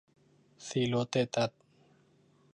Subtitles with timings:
[0.65, 1.51] ซีร์โรสเตรตัส